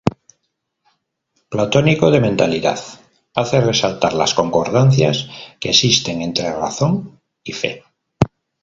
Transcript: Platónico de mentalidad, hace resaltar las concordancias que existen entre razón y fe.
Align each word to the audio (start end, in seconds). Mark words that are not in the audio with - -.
Platónico 1.49 2.09
de 2.09 2.19
mentalidad, 2.19 2.79
hace 3.35 3.61
resaltar 3.61 4.13
las 4.13 4.33
concordancias 4.33 5.29
que 5.59 5.69
existen 5.69 6.23
entre 6.23 6.49
razón 6.51 7.21
y 7.43 7.53
fe. 7.53 7.83